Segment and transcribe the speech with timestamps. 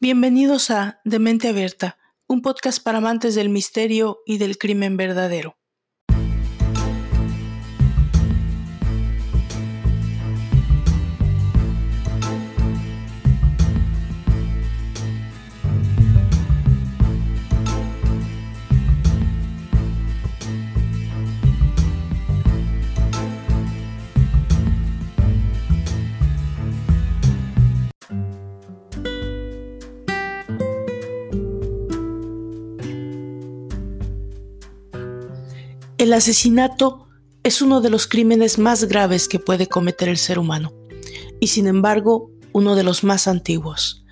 [0.00, 5.56] Bienvenidos a De Mente Abierta, un podcast para amantes del misterio y del crimen verdadero.
[36.02, 37.06] El asesinato
[37.44, 40.74] es uno de los crímenes más graves que puede cometer el ser humano,
[41.38, 44.04] y sin embargo uno de los más antiguos.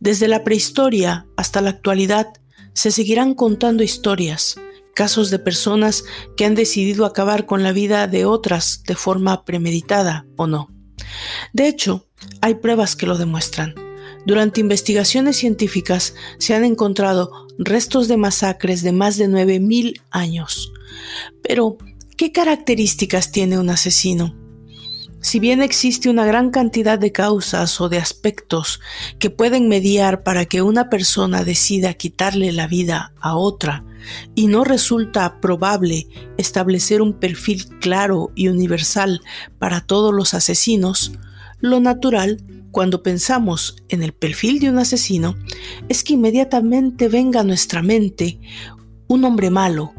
[0.00, 2.26] Desde la prehistoria hasta la actualidad
[2.72, 4.56] se seguirán contando historias,
[4.96, 6.02] casos de personas
[6.36, 10.74] que han decidido acabar con la vida de otras de forma premeditada o no.
[11.52, 12.08] De hecho,
[12.40, 13.76] hay pruebas que lo demuestran.
[14.26, 20.72] Durante investigaciones científicas se han encontrado restos de masacres de más de 9.000 años.
[21.42, 21.78] Pero,
[22.16, 24.34] ¿qué características tiene un asesino?
[25.20, 28.80] Si bien existe una gran cantidad de causas o de aspectos
[29.18, 33.84] que pueden mediar para que una persona decida quitarle la vida a otra,
[34.34, 39.20] y no resulta probable establecer un perfil claro y universal
[39.58, 41.12] para todos los asesinos,
[41.60, 42.40] lo natural,
[42.70, 45.36] cuando pensamos en el perfil de un asesino,
[45.88, 48.38] es que inmediatamente venga a nuestra mente
[49.08, 49.92] un hombre malo,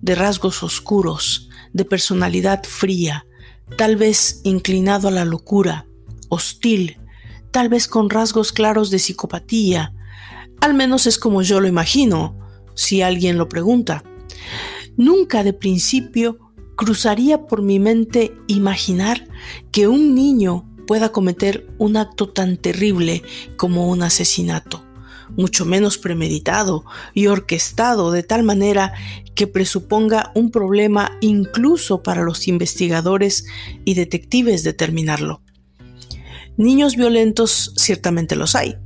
[0.00, 3.26] de rasgos oscuros, de personalidad fría,
[3.76, 5.86] tal vez inclinado a la locura,
[6.28, 6.98] hostil,
[7.50, 9.92] tal vez con rasgos claros de psicopatía.
[10.60, 12.38] Al menos es como yo lo imagino,
[12.74, 14.04] si alguien lo pregunta.
[14.96, 16.38] Nunca de principio
[16.76, 19.26] cruzaría por mi mente imaginar
[19.72, 23.22] que un niño pueda cometer un acto tan terrible
[23.56, 24.88] como un asesinato
[25.36, 26.84] mucho menos premeditado
[27.14, 28.92] y orquestado de tal manera
[29.38, 33.44] que presuponga un problema incluso para los investigadores
[33.84, 35.42] y detectives determinarlo.
[36.56, 38.78] Niños violentos ciertamente los hay,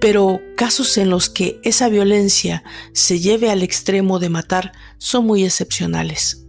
[0.00, 2.62] pero casos en los que esa violencia
[2.92, 6.46] se lleve al extremo de matar son muy excepcionales.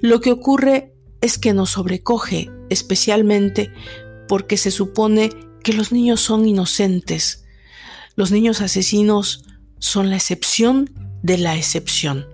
[0.00, 3.74] Lo que ocurre es que nos sobrecoge especialmente
[4.26, 5.28] porque se supone
[5.62, 7.44] que los niños son inocentes,
[8.16, 9.44] los niños asesinos
[9.80, 12.32] son la excepción de la excepción.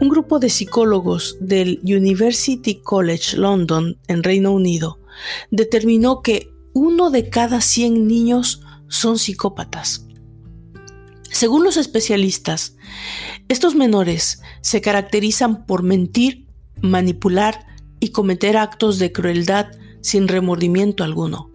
[0.00, 5.00] Un grupo de psicólogos del University College London en Reino Unido
[5.50, 10.06] determinó que uno de cada 100 niños son psicópatas.
[11.30, 12.76] Según los especialistas,
[13.48, 16.46] estos menores se caracterizan por mentir,
[16.80, 17.66] manipular
[18.00, 19.68] y cometer actos de crueldad
[20.00, 21.50] sin remordimiento alguno,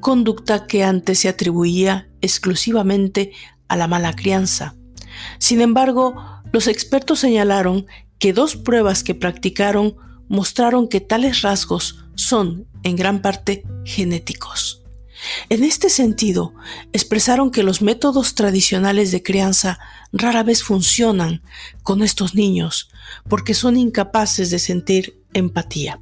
[0.00, 3.32] conducta que antes se atribuía exclusivamente
[3.68, 4.76] a la mala crianza.
[5.38, 6.14] Sin embargo,
[6.54, 7.88] los expertos señalaron
[8.20, 9.96] que dos pruebas que practicaron
[10.28, 14.84] mostraron que tales rasgos son, en gran parte, genéticos.
[15.48, 16.54] En este sentido,
[16.92, 19.80] expresaron que los métodos tradicionales de crianza
[20.12, 21.42] rara vez funcionan
[21.82, 22.88] con estos niños
[23.28, 25.98] porque son incapaces de sentir empatía.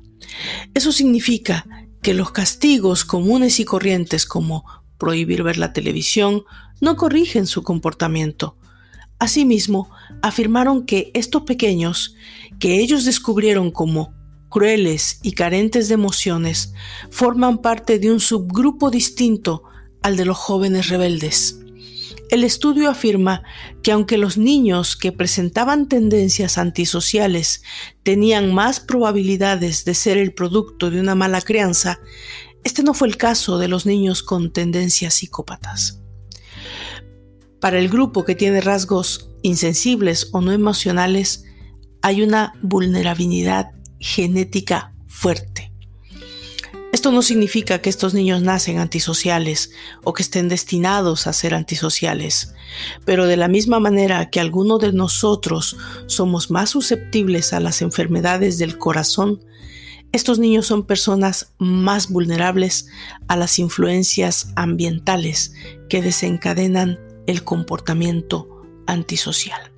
[0.74, 1.64] Eso significa
[2.02, 4.66] que los castigos comunes y corrientes como
[4.98, 6.44] prohibir ver la televisión,
[6.82, 8.58] no corrigen su comportamiento.
[9.22, 9.88] Asimismo,
[10.20, 12.16] afirmaron que estos pequeños,
[12.58, 14.12] que ellos descubrieron como
[14.48, 16.74] crueles y carentes de emociones,
[17.08, 19.62] forman parte de un subgrupo distinto
[20.02, 21.60] al de los jóvenes rebeldes.
[22.32, 23.44] El estudio afirma
[23.84, 27.62] que aunque los niños que presentaban tendencias antisociales
[28.02, 32.00] tenían más probabilidades de ser el producto de una mala crianza,
[32.64, 36.02] este no fue el caso de los niños con tendencias psicópatas.
[37.62, 41.44] Para el grupo que tiene rasgos insensibles o no emocionales,
[42.00, 45.72] hay una vulnerabilidad genética fuerte.
[46.90, 49.70] Esto no significa que estos niños nacen antisociales
[50.02, 52.52] o que estén destinados a ser antisociales,
[53.04, 55.76] pero de la misma manera que algunos de nosotros
[56.06, 59.38] somos más susceptibles a las enfermedades del corazón,
[60.10, 62.88] estos niños son personas más vulnerables
[63.28, 65.54] a las influencias ambientales
[65.88, 69.72] que desencadenan el comportamiento antisocial.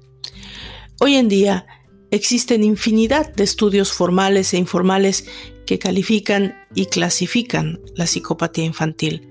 [1.00, 1.67] Hoy en día
[2.11, 5.26] existen infinidad de estudios formales e informales
[5.67, 9.29] que califican y clasifican la psicopatía infantil,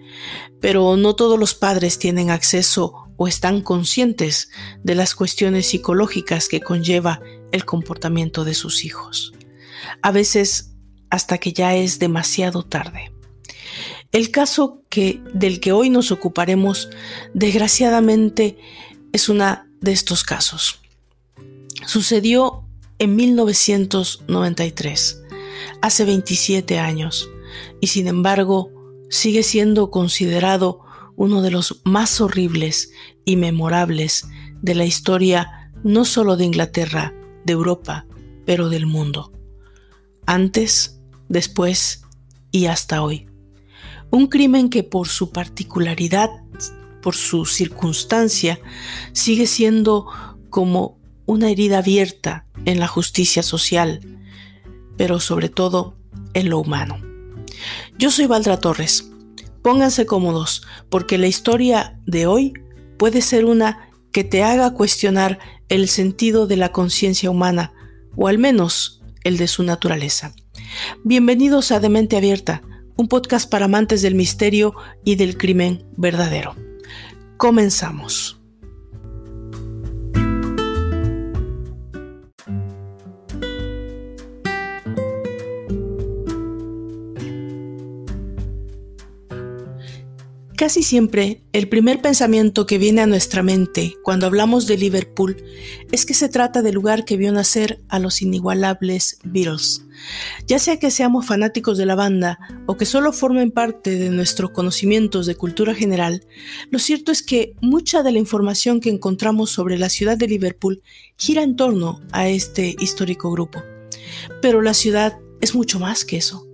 [0.60, 4.50] pero no todos los padres tienen acceso o están conscientes
[4.83, 7.21] de las cuestiones psicológicas que conlleva
[7.51, 9.33] el comportamiento de sus hijos.
[10.01, 10.74] A veces
[11.10, 13.12] hasta que ya es demasiado tarde.
[14.13, 14.83] El caso
[15.33, 16.92] del que hoy nos ocuparemos,
[17.33, 18.60] desgraciadamente,
[19.12, 20.80] es una de estos casos.
[21.88, 22.63] Sucedió
[23.00, 25.24] en 1993,
[25.81, 27.27] hace 27 años,
[27.81, 28.69] y sin embargo
[29.10, 30.81] sigue siendo considerado
[31.15, 32.92] uno de los más horribles
[33.25, 34.27] y memorables
[34.62, 37.15] de la historia no solo de Inglaterra,
[37.45, 38.06] de Europa,
[38.45, 39.31] pero del mundo.
[40.27, 41.00] Antes,
[41.30, 42.04] después
[42.51, 43.33] y hasta hoy.
[44.13, 46.30] Un crimen que por su particularidad,
[47.01, 48.60] por su circunstancia,
[49.12, 50.06] sigue siendo
[50.51, 54.01] como una herida abierta en la justicia social,
[54.98, 55.98] pero sobre todo
[56.36, 57.00] en lo humano.
[57.98, 59.10] Yo soy Valdra Torres.
[59.63, 62.54] Pónganse cómodos porque la historia de hoy
[63.00, 65.39] puede ser una que te haga cuestionar
[65.69, 67.74] el sentido de la conciencia humana,
[68.15, 70.36] o al menos el de su naturaleza.
[71.04, 72.62] Bienvenidos a Demente Abierta,
[72.95, 74.74] un podcast para amantes del misterio
[75.04, 76.56] y del crimen verdadero.
[77.38, 78.43] Comenzamos.
[90.56, 95.44] Casi siempre, el primer pensamiento que viene a nuestra mente cuando hablamos de Liverpool
[95.92, 99.84] es que se trata del lugar que vio nacer a los inigualables Beatles.
[100.46, 104.52] Ya sea que seamos fanáticos de la banda o que solo formen parte de nuestros
[104.52, 106.24] conocimientos de cultura general,
[106.70, 110.84] lo cierto es que mucha de la información que encontramos sobre la ciudad de Liverpool
[111.18, 113.64] gira en torno a este histórico grupo.
[114.40, 116.48] Pero la ciudad es mucho más que eso.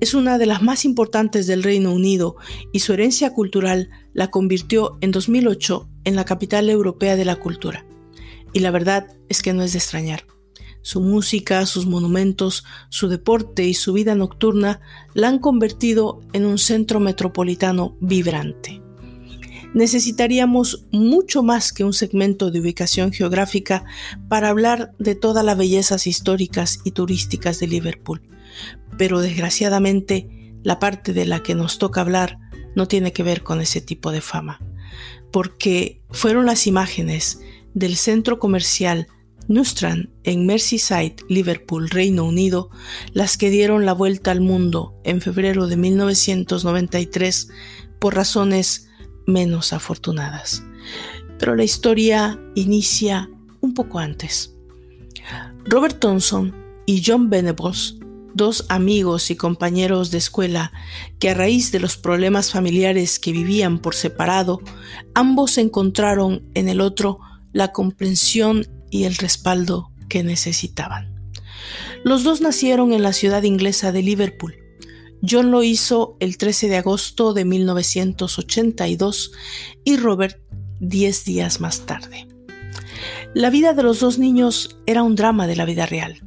[0.00, 2.36] Es una de las más importantes del Reino Unido
[2.72, 7.84] y su herencia cultural la convirtió en 2008 en la capital europea de la cultura.
[8.52, 10.24] Y la verdad es que no es de extrañar.
[10.82, 14.80] Su música, sus monumentos, su deporte y su vida nocturna
[15.14, 18.82] la han convertido en un centro metropolitano vibrante.
[19.72, 23.84] Necesitaríamos mucho más que un segmento de ubicación geográfica
[24.28, 28.22] para hablar de todas las bellezas históricas y turísticas de Liverpool
[28.98, 32.38] pero desgraciadamente la parte de la que nos toca hablar
[32.74, 34.60] no tiene que ver con ese tipo de fama,
[35.30, 37.40] porque fueron las imágenes
[37.74, 39.08] del centro comercial
[39.46, 42.70] Nustran en Merseyside, Liverpool, Reino Unido,
[43.12, 47.48] las que dieron la vuelta al mundo en febrero de 1993
[47.98, 48.88] por razones
[49.26, 50.64] menos afortunadas.
[51.38, 53.28] Pero la historia inicia
[53.60, 54.54] un poco antes.
[55.64, 56.54] Robert Thompson
[56.86, 57.96] y John Venables
[58.34, 60.72] dos amigos y compañeros de escuela
[61.18, 64.60] que a raíz de los problemas familiares que vivían por separado,
[65.14, 67.20] ambos encontraron en el otro
[67.52, 71.14] la comprensión y el respaldo que necesitaban.
[72.04, 74.56] Los dos nacieron en la ciudad inglesa de Liverpool.
[75.26, 79.32] John lo hizo el 13 de agosto de 1982
[79.84, 80.38] y Robert
[80.80, 82.28] 10 días más tarde.
[83.32, 86.20] La vida de los dos niños era un drama de la vida real.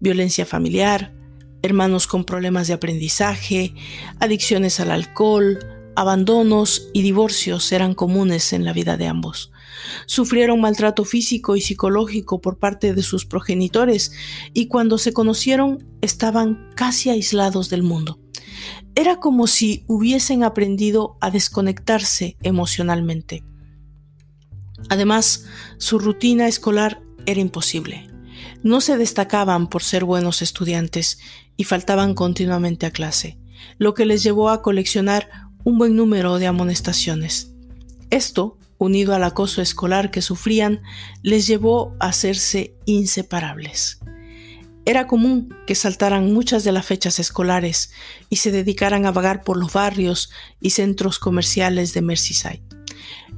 [0.00, 1.14] Violencia familiar,
[1.64, 3.74] hermanos con problemas de aprendizaje,
[4.20, 5.58] adicciones al alcohol,
[5.96, 9.50] abandonos y divorcios eran comunes en la vida de ambos.
[10.04, 14.12] Sufrieron maltrato físico y psicológico por parte de sus progenitores
[14.52, 18.20] y cuando se conocieron estaban casi aislados del mundo.
[18.94, 23.42] Era como si hubiesen aprendido a desconectarse emocionalmente.
[24.90, 25.46] Además,
[25.78, 28.13] su rutina escolar era imposible.
[28.64, 31.18] No se destacaban por ser buenos estudiantes
[31.58, 33.36] y faltaban continuamente a clase,
[33.76, 35.28] lo que les llevó a coleccionar
[35.64, 37.52] un buen número de amonestaciones.
[38.08, 40.80] Esto, unido al acoso escolar que sufrían,
[41.22, 44.00] les llevó a hacerse inseparables.
[44.86, 47.92] Era común que saltaran muchas de las fechas escolares
[48.30, 50.30] y se dedicaran a vagar por los barrios
[50.62, 52.62] y centros comerciales de Merseyside.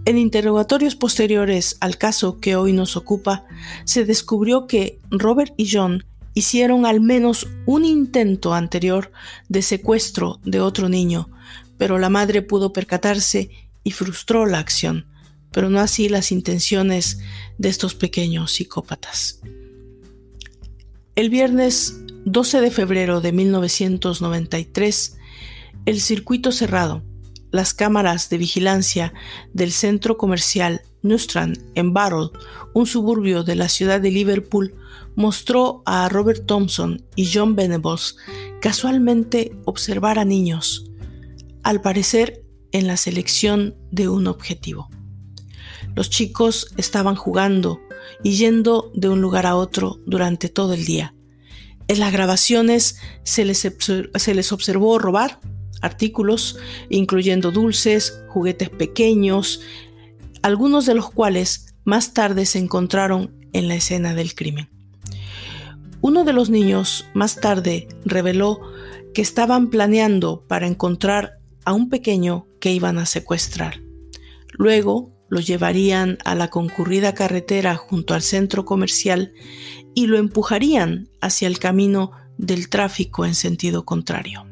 [0.06, 3.44] En interrogatorios posteriores al caso que hoy nos ocupa,
[3.84, 9.10] se descubrió que Robert y John hicieron al menos un intento anterior
[9.48, 11.28] de secuestro de otro niño,
[11.76, 13.50] pero la madre pudo percatarse
[13.82, 15.06] y frustró la acción,
[15.50, 17.18] pero no así las intenciones
[17.58, 19.40] de estos pequeños psicópatas.
[21.16, 21.96] El viernes
[22.26, 25.16] 12 de febrero de 1993,
[25.84, 27.02] el circuito cerrado,
[27.50, 29.12] las cámaras de vigilancia
[29.52, 32.32] del centro comercial Nustran en Barrow,
[32.74, 34.74] un suburbio de la ciudad de Liverpool,
[35.14, 38.16] mostró a Robert Thompson y John Venables
[38.60, 40.90] casualmente observar a niños,
[41.62, 44.88] al parecer en la selección de un objetivo.
[45.94, 47.80] Los chicos estaban jugando
[48.22, 51.14] y yendo de un lugar a otro durante todo el día.
[51.88, 55.40] En las grabaciones se les, se les observó robar
[55.82, 59.60] artículos, incluyendo dulces, juguetes pequeños,
[60.42, 64.68] algunos de los cuales más tarde se encontraron en la escena del crimen.
[66.00, 68.60] Uno de los niños más tarde reveló
[69.14, 73.80] que estaban planeando para encontrar a un pequeño que iban a secuestrar.
[74.52, 79.32] Luego lo llevarían a la concurrida carretera junto al centro comercial
[79.94, 84.45] y lo empujarían hacia el camino del tráfico en sentido contrario.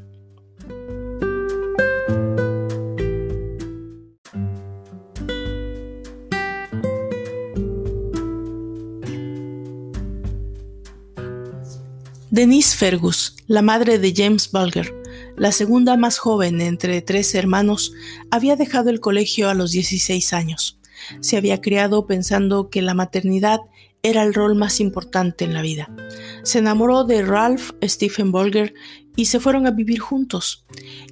[12.34, 14.92] Denise Fergus, la madre de James Bulger,
[15.36, 17.92] la segunda más joven entre tres hermanos,
[18.28, 20.80] había dejado el colegio a los 16 años.
[21.20, 23.60] Se había criado pensando que la maternidad
[24.02, 25.94] era el rol más importante en la vida.
[26.42, 28.74] Se enamoró de Ralph Stephen Bulger
[29.14, 30.66] y se fueron a vivir juntos.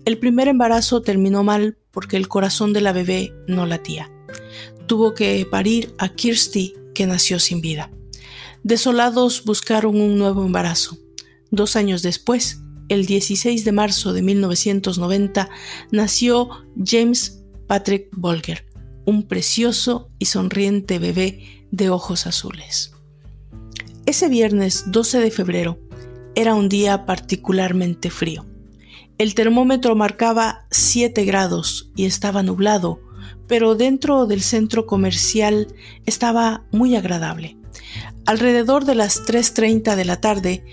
[0.05, 4.11] El primer embarazo terminó mal porque el corazón de la bebé no latía.
[4.89, 7.93] Tuvo que parir a Kirsty, que nació sin vida.
[8.65, 10.99] Desolados buscaron un nuevo embarazo.
[11.53, 15.51] Dos años después, el 16 de marzo de 1990,
[15.91, 16.49] nació
[16.83, 18.67] James Patrick Bolger,
[19.05, 22.93] un precioso y sonriente bebé de ojos azules.
[24.07, 25.79] Ese viernes 12 de febrero
[26.35, 28.47] era un día particularmente frío.
[29.19, 32.99] El termómetro marcaba 7 grados y estaba nublado,
[33.47, 35.69] pero dentro del centro comercial
[36.07, 37.59] estaba muy agradable.
[38.25, 40.65] Alrededor de las 3.30 de la tarde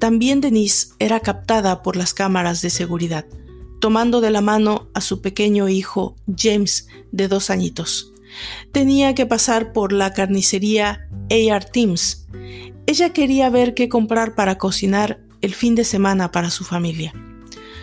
[0.00, 3.26] también Denise era captada por las cámaras de seguridad,
[3.80, 8.12] tomando de la mano a su pequeño hijo James de dos añitos.
[8.72, 12.26] Tenía que pasar por la carnicería AR Teams.
[12.86, 17.12] Ella quería ver qué comprar para cocinar el fin de semana para su familia.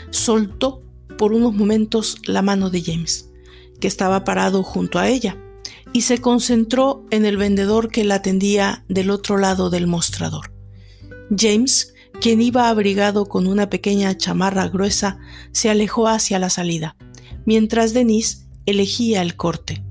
[0.09, 0.81] Soltó
[1.19, 3.29] por unos momentos la mano de James,
[3.79, 5.37] que estaba parado junto a ella,
[5.93, 10.51] y se concentró en el vendedor que la atendía del otro lado del mostrador.
[11.35, 15.19] James quien iba abrigado con una pequeña chamarra gruesa
[15.51, 16.95] se alejó hacia la salida,
[17.45, 19.83] mientras Denise elegía el corte.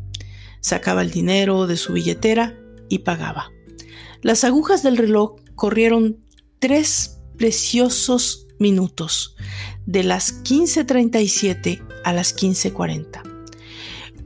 [0.61, 3.51] Sacaba el dinero de su billetera y pagaba.
[4.23, 6.19] Las agujas del reloj corrieron
[6.59, 9.37] tres preciosos minutos,
[9.87, 13.23] de las 15.37 a las 15.40.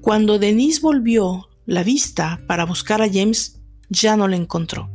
[0.01, 4.91] Cuando Denise volvió la vista para buscar a James, ya no le encontró.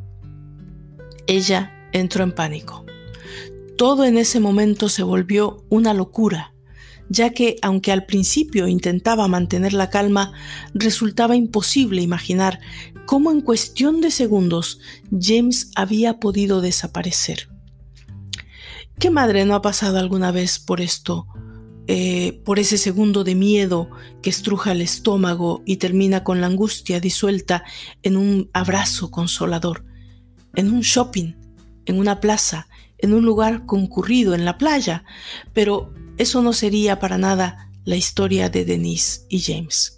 [1.28, 2.85] Ella entró en pánico.
[3.78, 6.54] Todo en ese momento se volvió una locura,
[7.10, 10.32] ya que aunque al principio intentaba mantener la calma,
[10.74, 12.60] resultaba imposible imaginar
[13.06, 14.80] cómo en cuestión de segundos
[15.12, 17.50] James había podido desaparecer.
[18.98, 21.28] ¿Qué madre no ha pasado alguna vez por esto?
[21.88, 23.90] Eh, por ese segundo de miedo
[24.24, 27.64] que estruja el estómago y termina con la angustia disuelta
[28.02, 29.86] en un abrazo consolador,
[30.56, 31.34] en un shopping,
[31.86, 35.04] en una plaza, en un lugar concurrido en la playa,
[35.54, 39.98] pero eso no sería para nada la historia de Denise y James.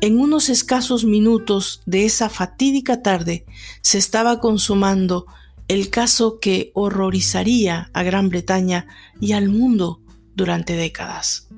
[0.00, 3.46] En unos escasos minutos de esa fatídica tarde
[3.80, 5.26] se estaba consumando
[5.68, 8.86] el caso que horrorizaría a Gran Bretaña
[9.20, 10.00] y al mundo
[10.34, 11.48] durante décadas.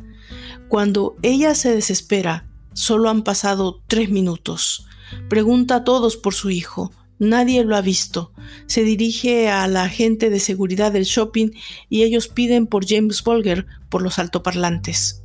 [0.68, 4.86] Cuando ella se desespera, solo han pasado tres minutos.
[5.28, 8.32] Pregunta a todos por su hijo, Nadie lo ha visto.
[8.66, 11.50] Se dirige a la agente de seguridad del shopping
[11.88, 15.24] y ellos piden por James Bolger por los altoparlantes.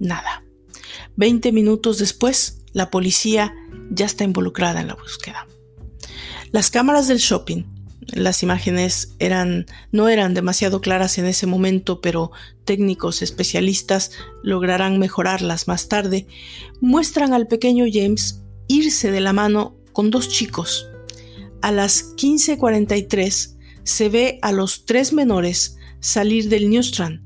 [0.00, 0.44] Nada.
[1.16, 3.54] Veinte minutos después, la policía
[3.90, 5.46] ya está involucrada en la búsqueda.
[6.52, 7.64] Las cámaras del shopping,
[8.12, 12.30] las imágenes eran, no eran demasiado claras en ese momento, pero
[12.64, 14.12] técnicos especialistas
[14.42, 16.26] lograrán mejorarlas más tarde,
[16.80, 20.88] muestran al pequeño James irse de la mano con dos chicos,
[21.62, 27.22] a las 15:43 se ve a los tres menores salir del Newstrand.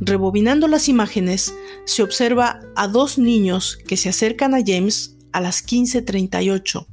[0.00, 5.62] Rebobinando las imágenes, se observa a dos niños que se acercan a James a las
[5.62, 6.86] 15:38.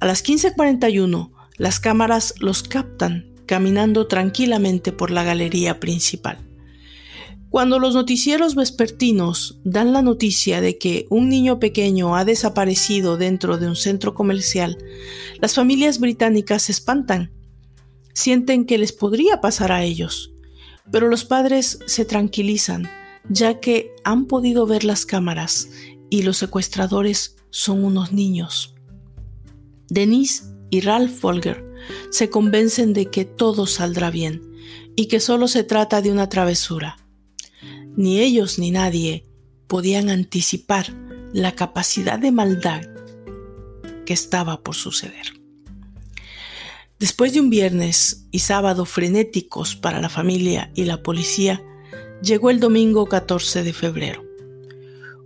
[0.00, 6.38] A las 15:41, las cámaras los captan caminando tranquilamente por la galería principal.
[7.50, 13.56] Cuando los noticieros vespertinos dan la noticia de que un niño pequeño ha desaparecido dentro
[13.56, 14.78] de un centro comercial,
[15.40, 17.32] las familias británicas se espantan.
[18.12, 20.32] Sienten que les podría pasar a ellos,
[20.90, 22.88] pero los padres se tranquilizan,
[23.28, 25.68] ya que han podido ver las cámaras
[26.10, 28.74] y los secuestradores son unos niños.
[29.88, 31.64] Denise y Ralph Folger
[32.10, 34.42] se convencen de que todo saldrá bien
[34.96, 36.96] y que solo se trata de una travesura.
[37.96, 39.26] Ni ellos ni nadie
[39.66, 40.94] podían anticipar
[41.32, 42.82] la capacidad de maldad
[44.04, 45.26] que estaba por suceder.
[46.98, 51.62] Después de un viernes y sábado frenéticos para la familia y la policía,
[52.22, 54.24] llegó el domingo 14 de febrero.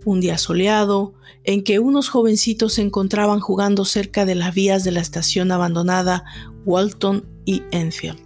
[0.03, 1.13] Un día soleado
[1.43, 6.23] en que unos jovencitos se encontraban jugando cerca de las vías de la estación abandonada
[6.65, 8.19] Walton y Enfield.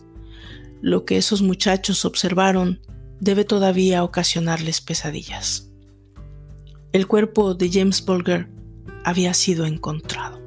[0.81, 2.79] Lo que esos muchachos observaron
[3.19, 5.71] debe todavía ocasionarles pesadillas.
[6.91, 8.49] El cuerpo de James Bulger
[9.03, 10.45] había sido encontrado.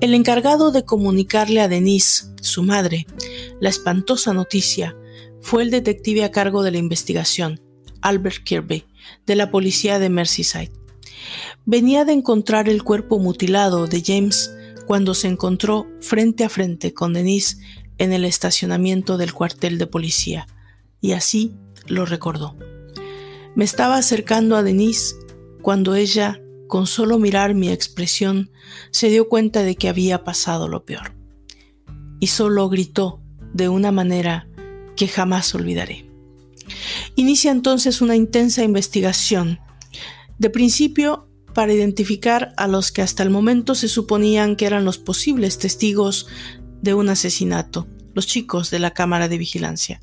[0.00, 3.06] El encargado de comunicarle a Denise, su madre,
[3.60, 4.96] la espantosa noticia
[5.42, 7.60] fue el detective a cargo de la investigación,
[8.00, 8.86] Albert Kirby,
[9.26, 10.72] de la policía de Merseyside.
[11.64, 14.50] Venía de encontrar el cuerpo mutilado de James
[14.86, 17.58] cuando se encontró frente a frente con Denise
[17.98, 20.46] en el estacionamiento del cuartel de policía,
[21.00, 21.54] y así
[21.86, 22.56] lo recordó.
[23.54, 25.14] Me estaba acercando a Denise
[25.62, 26.40] cuando ella
[26.70, 28.52] con solo mirar mi expresión,
[28.92, 31.16] se dio cuenta de que había pasado lo peor.
[32.20, 33.20] Y solo gritó
[33.52, 34.48] de una manera
[34.96, 36.09] que jamás olvidaré.
[37.16, 39.60] Inicia entonces una intensa investigación,
[40.38, 44.98] de principio para identificar a los que hasta el momento se suponían que eran los
[44.98, 46.26] posibles testigos
[46.80, 50.00] de un asesinato, los chicos de la Cámara de Vigilancia.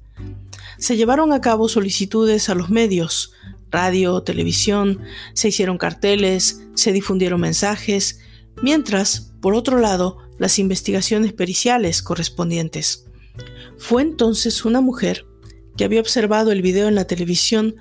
[0.78, 3.32] Se llevaron a cabo solicitudes a los medios,
[3.72, 5.02] radio, televisión,
[5.34, 8.20] se hicieron carteles, se difundieron mensajes,
[8.62, 13.06] mientras, por otro lado, las investigaciones periciales correspondientes.
[13.78, 15.26] Fue entonces una mujer
[15.78, 17.76] que había observado el video en la televisión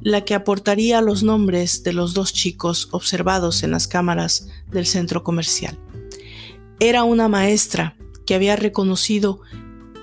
[0.00, 5.22] la que aportaría los nombres de los dos chicos observados en las cámaras del centro
[5.22, 5.78] comercial.
[6.80, 9.40] Era una maestra que había reconocido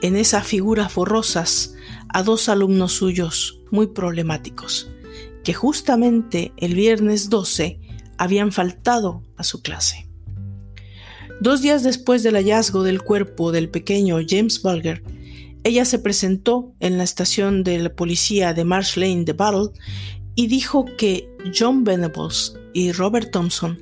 [0.02, 1.74] en esas figuras borrosas
[2.08, 4.90] a dos alumnos suyos muy problemáticos
[5.44, 7.80] que justamente el viernes 12
[8.18, 10.08] habían faltado a su clase.
[11.42, 15.02] Dos días después del hallazgo del cuerpo del pequeño James Bulger,
[15.64, 19.70] ella se presentó en la estación de la policía de Marsh Lane de Battle
[20.36, 23.80] y dijo que John Venables y Robert Thompson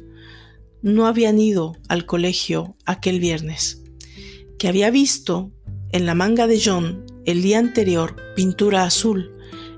[0.81, 3.83] no habían ido al colegio aquel viernes,
[4.57, 5.51] que había visto
[5.91, 9.31] en la manga de John el día anterior pintura azul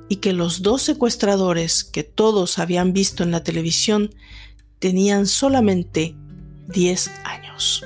[0.08, 4.14] y que los dos secuestradores que todos habían visto en la televisión
[4.80, 6.16] tenían solamente
[6.68, 7.84] 10 años.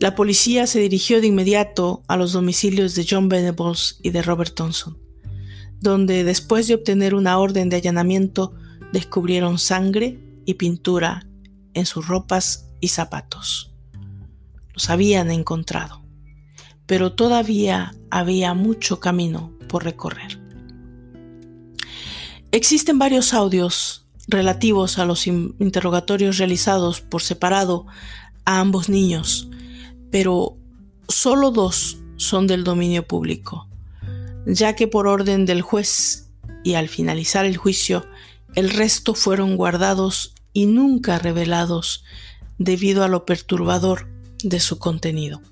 [0.00, 4.54] La policía se dirigió de inmediato a los domicilios de John Venables y de Robert
[4.54, 4.98] Thompson,
[5.80, 8.54] donde después de obtener una orden de allanamiento
[8.92, 11.26] descubrieron sangre y pintura
[11.74, 13.72] en sus ropas y zapatos.
[14.72, 16.02] Los habían encontrado,
[16.86, 20.40] pero todavía había mucho camino recorrer.
[22.52, 27.86] Existen varios audios relativos a los interrogatorios realizados por separado
[28.44, 29.48] a ambos niños,
[30.14, 30.56] pero
[31.08, 33.66] solo dos son del dominio público,
[34.46, 36.30] ya que por orden del juez
[36.62, 38.06] y al finalizar el juicio,
[38.54, 42.04] el resto fueron guardados y nunca revelados
[42.58, 44.06] debido a lo perturbador
[44.44, 45.42] de su contenido.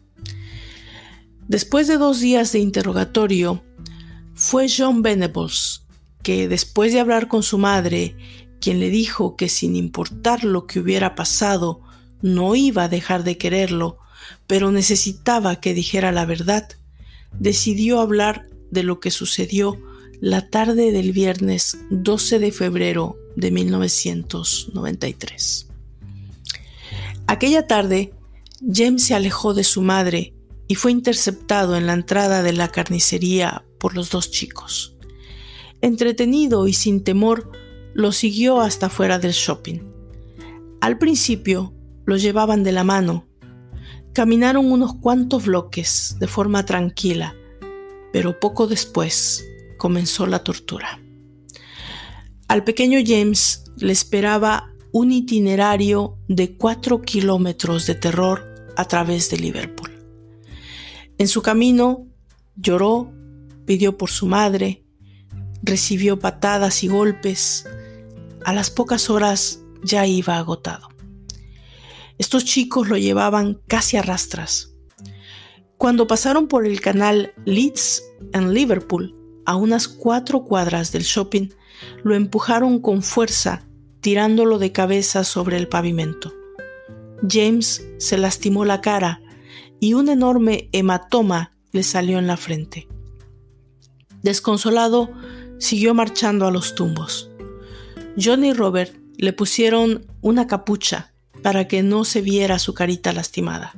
[1.48, 3.64] Después de dos días de interrogatorio,
[4.36, 5.82] fue John Venables,
[6.22, 8.16] que después de hablar con su madre,
[8.60, 11.80] quien le dijo que sin importar lo que hubiera pasado,
[12.20, 13.98] no iba a dejar de quererlo,
[14.46, 16.68] pero necesitaba que dijera la verdad,
[17.38, 19.78] decidió hablar de lo que sucedió
[20.20, 25.68] la tarde del viernes 12 de febrero de 1993.
[27.26, 28.12] Aquella tarde,
[28.72, 30.34] James se alejó de su madre
[30.68, 34.94] y fue interceptado en la entrada de la carnicería por los dos chicos.
[35.80, 37.50] Entretenido y sin temor,
[37.94, 39.80] lo siguió hasta fuera del shopping.
[40.80, 43.26] Al principio lo llevaban de la mano.
[44.12, 47.34] Caminaron unos cuantos bloques de forma tranquila,
[48.12, 49.44] pero poco después
[49.78, 51.00] comenzó la tortura.
[52.48, 58.44] Al pequeño James le esperaba un itinerario de cuatro kilómetros de terror
[58.76, 59.90] a través de Liverpool.
[61.16, 62.06] En su camino
[62.56, 63.10] lloró
[63.64, 64.84] pidió por su madre,
[65.62, 67.66] recibió patadas y golpes.
[68.44, 70.88] A las pocas horas ya iba agotado.
[72.18, 74.74] Estos chicos lo llevaban casi a rastras.
[75.76, 81.48] Cuando pasaron por el canal Leeds en Liverpool, a unas cuatro cuadras del shopping,
[82.04, 83.66] lo empujaron con fuerza,
[84.00, 86.32] tirándolo de cabeza sobre el pavimento.
[87.28, 89.20] James se lastimó la cara
[89.80, 92.88] y un enorme hematoma le salió en la frente.
[94.22, 95.10] Desconsolado,
[95.58, 97.30] siguió marchando a los tumbos.
[98.22, 101.11] John y Robert le pusieron una capucha
[101.42, 103.74] para que no se viera su carita lastimada.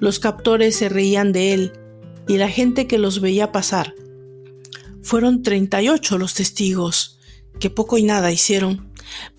[0.00, 1.72] Los captores se reían de él
[2.26, 3.94] y la gente que los veía pasar.
[5.02, 7.18] Fueron 38 los testigos,
[7.58, 8.92] que poco y nada hicieron.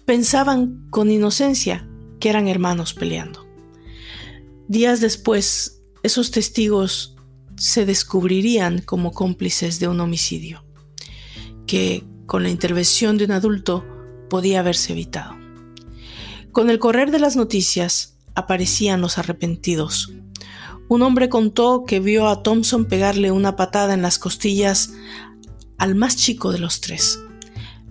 [0.05, 1.88] Pensaban con inocencia
[2.19, 3.47] que eran hermanos peleando.
[4.67, 7.15] Días después, esos testigos
[7.55, 10.63] se descubrirían como cómplices de un homicidio,
[11.67, 13.85] que con la intervención de un adulto
[14.29, 15.38] podía haberse evitado.
[16.51, 20.13] Con el correr de las noticias aparecían los arrepentidos.
[20.88, 24.91] Un hombre contó que vio a Thompson pegarle una patada en las costillas
[25.77, 27.19] al más chico de los tres.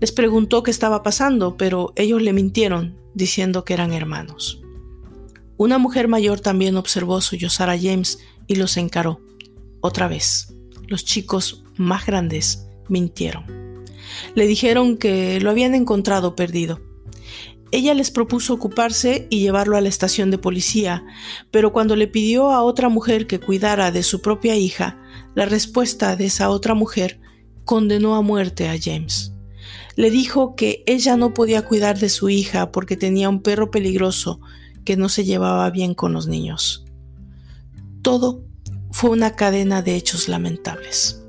[0.01, 4.61] Les preguntó qué estaba pasando, pero ellos le mintieron, diciendo que eran hermanos.
[5.57, 8.19] Una mujer mayor también observó sollozar a James
[8.49, 9.21] y los encaró.
[9.81, 10.53] Otra vez,
[10.89, 13.45] los chicos más grandes mintieron.
[14.35, 16.81] Le dijeron que lo habían encontrado perdido.
[17.71, 21.05] Ella les propuso ocuparse y llevarlo a la estación de policía,
[21.51, 24.99] pero cuando le pidió a otra mujer que cuidara de su propia hija,
[25.35, 27.21] la respuesta de esa otra mujer
[27.65, 29.33] condenó a muerte a James
[29.99, 34.41] le dijo que ella no podía cuidar de su hija porque tenía un perro peligroso
[34.85, 36.85] que no se llevaba bien con los niños.
[38.03, 38.45] Todo
[38.93, 41.25] fue una cadena de hechos lamentables.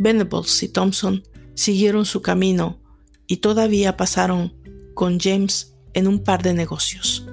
[0.00, 1.22] Venables y Thompson
[1.54, 2.80] siguieron su camino
[3.28, 4.52] y todavía pasaron
[4.96, 7.24] con James en un par de negocios.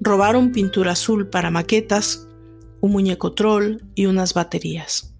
[0.00, 2.28] Robaron pintura azul para maquetas,
[2.80, 5.14] un muñeco troll y unas baterías.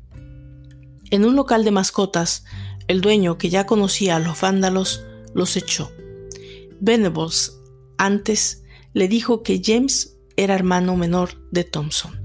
[1.10, 2.44] En un local de mascotas
[2.88, 5.02] el dueño, que ya conocía a los vándalos,
[5.34, 5.90] los echó.
[6.80, 7.58] Venables
[7.96, 12.20] antes le dijo que James era hermano menor de Thompson.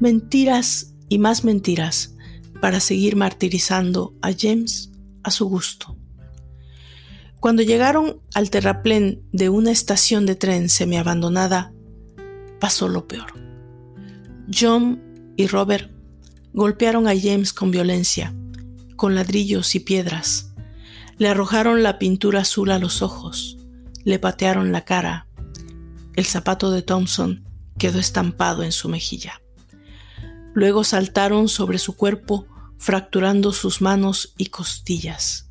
[0.00, 2.16] Mentiras y más mentiras
[2.60, 4.90] para seguir martirizando a James
[5.22, 5.96] a su gusto.
[7.40, 11.72] Cuando llegaron al terraplén de una estación de tren semiabandonada,
[12.60, 13.32] pasó lo peor.
[14.52, 15.00] John
[15.36, 15.90] y Robert
[16.52, 18.34] golpearon a James con violencia
[18.98, 20.52] con ladrillos y piedras.
[21.16, 23.56] Le arrojaron la pintura azul a los ojos,
[24.04, 25.26] le patearon la cara.
[26.14, 27.44] El zapato de Thompson
[27.78, 29.40] quedó estampado en su mejilla.
[30.52, 32.46] Luego saltaron sobre su cuerpo,
[32.76, 35.47] fracturando sus manos y costillas.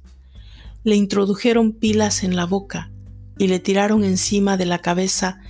[0.88, 2.90] Le introdujeron pilas en la boca
[3.38, 5.42] y le tiraron encima de la cabeza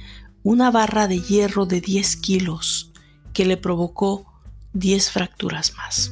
[0.42, 2.92] una barra de hierro de 10 kilos
[3.34, 4.26] que le provocó
[4.74, 6.12] 10 fracturas más.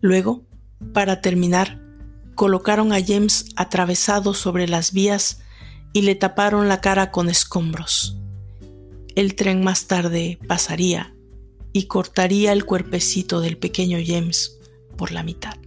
[0.00, 0.44] Luego,
[0.92, 1.82] para terminar,
[2.36, 5.40] colocaron a James atravesado sobre las vías
[5.92, 8.16] y le taparon la cara con escombros.
[9.16, 11.16] El tren más tarde pasaría
[11.72, 14.60] y cortaría el cuerpecito del pequeño James
[14.96, 15.61] por la mitad.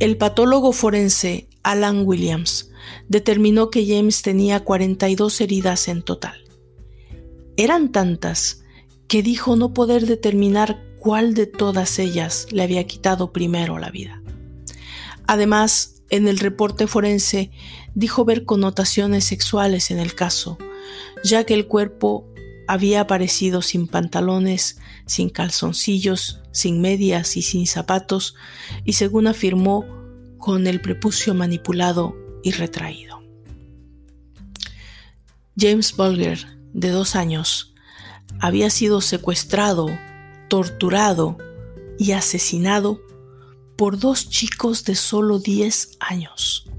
[0.00, 2.70] El patólogo forense Alan Williams
[3.08, 6.42] determinó que James tenía 42 heridas en total.
[7.58, 8.62] Eran tantas
[9.08, 14.22] que dijo no poder determinar cuál de todas ellas le había quitado primero la vida.
[15.26, 17.50] Además, en el reporte forense
[17.94, 20.56] dijo ver connotaciones sexuales en el caso,
[21.22, 22.26] ya que el cuerpo
[22.70, 28.36] había aparecido sin pantalones, sin calzoncillos, sin medias y sin zapatos,
[28.84, 29.84] y según afirmó,
[30.38, 33.24] con el prepucio manipulado y retraído.
[35.58, 37.74] James Bulger, de dos años,
[38.38, 39.88] había sido secuestrado
[40.46, 41.38] torturado
[41.98, 43.02] y asesinado
[43.76, 46.70] por dos chicos de solo 10 años.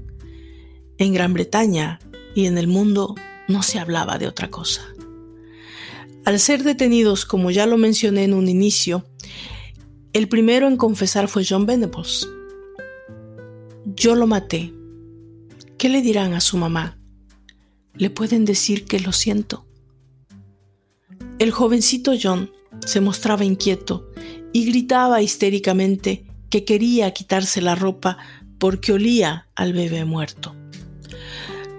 [0.96, 1.98] En Gran Bretaña
[2.34, 3.14] y en el mundo
[3.46, 4.80] no se hablaba de otra cosa.
[6.24, 9.04] Al ser detenidos, como ya lo mencioné en un inicio,
[10.12, 12.28] el primero en confesar fue John Venables.
[13.86, 14.72] Yo lo maté.
[15.78, 16.98] ¿Qué le dirán a su mamá?
[17.94, 19.66] ¿Le pueden decir que lo siento?
[21.40, 22.52] El jovencito John
[22.86, 24.08] se mostraba inquieto
[24.52, 28.18] y gritaba histéricamente que quería quitarse la ropa
[28.58, 30.54] porque olía al bebé muerto.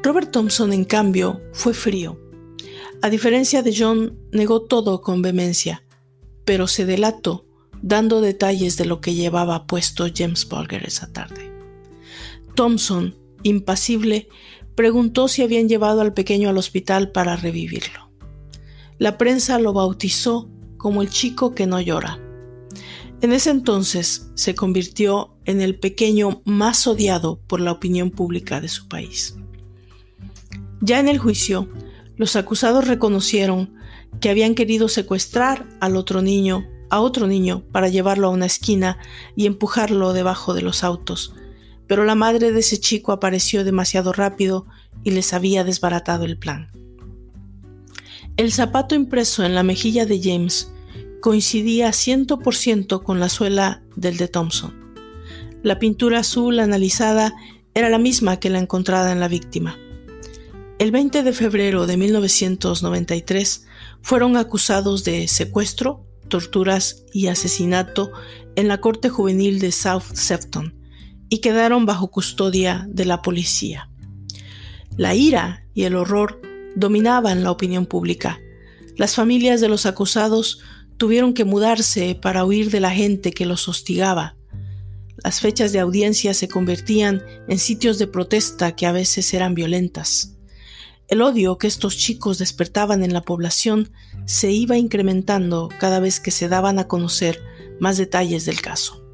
[0.04, 2.23] Robert Thompson, en cambio, fue frío.
[3.04, 5.84] A diferencia de John, negó todo con vehemencia,
[6.46, 7.46] pero se delató
[7.82, 11.52] dando detalles de lo que llevaba puesto James Bulger esa tarde.
[12.56, 14.30] Thompson, impasible,
[14.76, 18.10] preguntó si habían llevado al pequeño al hospital para revivirlo.
[19.00, 22.22] La prensa lo bautizó como el chico que no llora.
[23.20, 28.70] En ese entonces se convirtió en el pequeño más odiado por la opinión pública de
[28.70, 29.36] su país.
[30.80, 31.68] Ya en el juicio,
[32.16, 33.74] los acusados reconocieron
[34.20, 38.98] que habían querido secuestrar al otro niño, a otro niño, para llevarlo a una esquina
[39.36, 41.34] y empujarlo debajo de los autos,
[41.88, 44.68] pero la madre de ese chico apareció demasiado rápido
[45.04, 46.72] y les había desbaratado el plan.
[48.38, 50.72] El zapato impreso en la mejilla de James
[51.22, 54.74] coincidía 100% con la suela del de Thompson.
[55.62, 57.34] La pintura azul analizada
[57.74, 59.78] era la misma que la encontrada en la víctima.
[60.80, 63.66] El 20 de febrero de 1993
[64.02, 68.12] fueron acusados de secuestro, torturas y asesinato
[68.56, 70.76] en la Corte Juvenil de South Sefton
[71.30, 73.90] y quedaron bajo custodia de la policía.
[74.98, 76.42] La ira y el horror
[76.76, 78.40] dominaban la opinión pública.
[78.98, 80.60] Las familias de los acusados
[80.98, 84.36] tuvieron que mudarse para huir de la gente que los hostigaba.
[85.24, 90.33] Las fechas de audiencia se convertían en sitios de protesta que a veces eran violentas.
[91.14, 93.92] El odio que estos chicos despertaban en la población
[94.26, 97.40] se iba incrementando cada vez que se daban a conocer
[97.80, 99.06] más detalles del caso.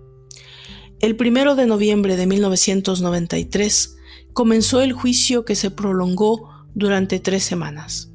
[1.01, 3.97] El primero de noviembre de 1993
[4.31, 8.13] comenzó el juicio que se prolongó durante tres semanas.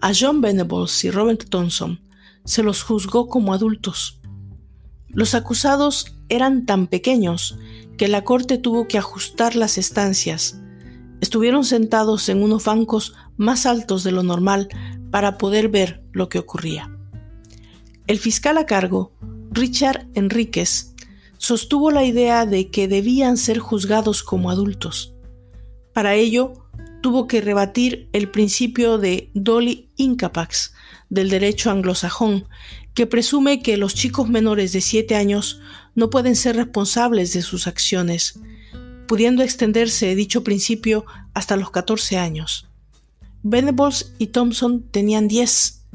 [0.00, 2.00] A John Venables y Robert Thompson
[2.44, 4.20] se los juzgó como adultos.
[5.08, 7.58] Los acusados eran tan pequeños
[7.98, 10.60] que la corte tuvo que ajustar las estancias.
[11.20, 14.68] Estuvieron sentados en unos bancos más altos de lo normal
[15.10, 16.90] para poder ver lo que ocurría.
[18.06, 19.12] El fiscal a cargo,
[19.50, 20.94] Richard Enríquez,
[21.38, 25.14] sostuvo la idea de que debían ser juzgados como adultos.
[25.92, 26.54] Para ello,
[27.02, 30.72] tuvo que rebatir el principio de Dolly Incapax
[31.10, 32.48] del derecho anglosajón,
[32.94, 35.60] que presume que los chicos menores de 7 años
[35.94, 38.40] no pueden ser responsables de sus acciones,
[39.06, 42.68] pudiendo extenderse dicho principio hasta los 14 años.
[43.42, 45.86] Venables y Thompson tenían 10,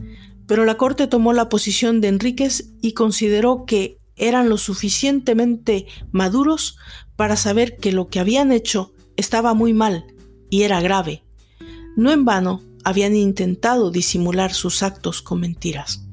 [0.48, 6.78] pero la Corte tomó la posición de Enríquez y consideró que eran lo suficientemente maduros
[7.15, 10.06] para saber que lo que habían hecho estaba muy mal
[10.50, 11.24] y era grave.
[11.95, 16.06] No en vano habían intentado disimular sus actos con mentiras.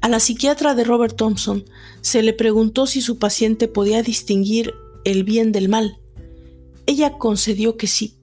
[0.00, 1.64] A la psiquiatra de Robert Thompson
[2.00, 4.74] se le preguntó si su paciente podía distinguir
[5.06, 6.00] el bien del mal.
[6.84, 8.18] Ella concedió que sí.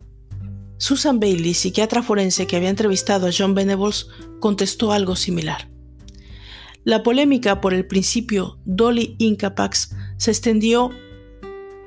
[0.77, 4.07] Susan Bailey, psiquiatra forense que había entrevistado a John Venables,
[4.39, 5.69] contestó algo similar.
[6.83, 10.91] La polémica por el principio Dolly Incapax se extendió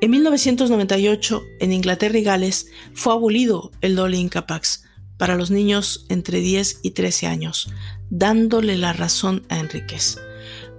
[0.00, 4.84] en 1998, en Inglaterra y Gales, fue abolido el Dolly Incapax
[5.18, 7.70] para los niños entre 10 y 13 años,
[8.08, 10.18] dándole la razón a Enríquez.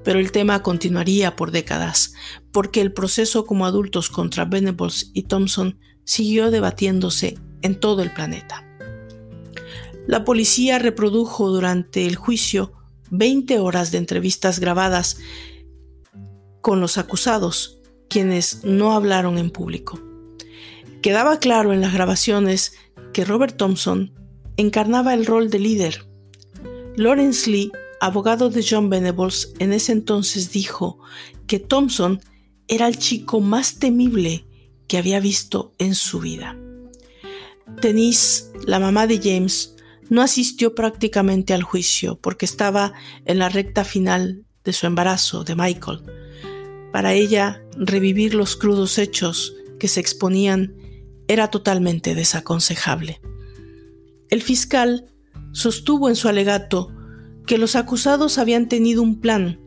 [0.03, 2.13] Pero el tema continuaría por décadas,
[2.57, 8.65] porque el proceso como adultos contra Venables y Thompson siguió debatiéndose en todo el planeta.
[10.07, 12.73] La policía reprodujo durante el juicio
[13.11, 15.19] 20 horas de entrevistas grabadas
[16.61, 17.77] con los acusados
[18.09, 19.99] quienes no hablaron en público.
[21.03, 22.73] Quedaba claro en las grabaciones
[23.13, 24.15] que Robert Thompson
[24.55, 26.07] encarnaba el rol de líder.
[26.95, 30.97] Lawrence Lee, abogado de John Venables, en ese entonces dijo
[31.45, 32.19] que Thompson
[32.67, 34.45] era el chico más temible
[34.87, 36.57] que había visto en su vida.
[37.81, 39.75] Denise, la mamá de James,
[40.09, 42.93] no asistió prácticamente al juicio porque estaba
[43.25, 46.01] en la recta final de su embarazo de Michael
[46.97, 50.75] para ella, revivir los crudos hechos que se exponían
[51.27, 53.21] era totalmente desaconsejable.
[54.29, 55.05] El fiscal
[55.51, 56.91] sostuvo en su alegato
[57.45, 59.59] que los acusados habían tenido un plan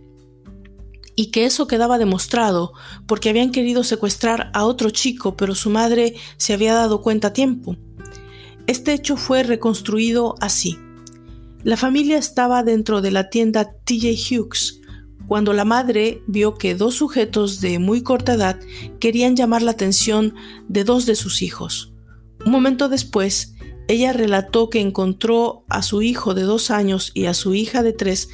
[1.20, 2.72] y que eso quedaba demostrado
[3.06, 7.32] porque habían querido secuestrar a otro chico, pero su madre se había dado cuenta a
[7.34, 7.76] tiempo.
[8.66, 10.78] Este hecho fue reconstruido así.
[11.62, 14.80] La familia estaba dentro de la tienda TJ Hughes,
[15.26, 18.58] cuando la madre vio que dos sujetos de muy corta edad
[18.98, 20.34] querían llamar la atención
[20.68, 21.92] de dos de sus hijos.
[22.46, 23.56] Un momento después,
[23.88, 27.92] ella relató que encontró a su hijo de dos años y a su hija de
[27.92, 28.30] tres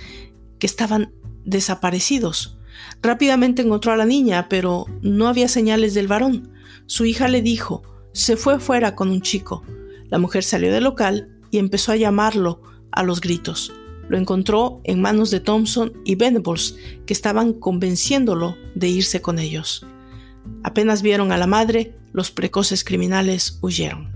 [0.61, 1.13] que estaban
[1.45, 2.57] desaparecidos.
[3.03, 6.53] Rápidamente encontró a la niña, pero no había señales del varón.
[6.87, 9.63] Su hija le dijo, se fue fuera con un chico.
[10.09, 12.63] La mujer salió del local y empezó a llamarlo
[12.93, 13.73] a los gritos.
[14.09, 19.85] Lo encontró en manos de Thompson y Venables, que estaban convenciéndolo de irse con ellos.
[20.63, 24.13] Apenas vieron a la madre, los precoces criminales huyeron.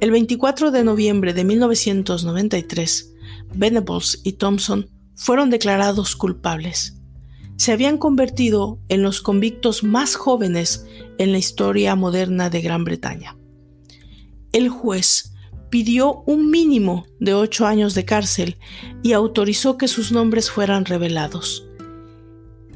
[0.00, 3.14] El 24 de noviembre de 1993,
[3.54, 6.93] Venables y Thompson fueron declarados culpables.
[7.56, 10.86] Se habían convertido en los convictos más jóvenes
[11.18, 13.36] en la historia moderna de Gran Bretaña.
[14.52, 15.32] El juez
[15.70, 18.58] pidió un mínimo de ocho años de cárcel
[19.02, 21.66] y autorizó que sus nombres fueran revelados.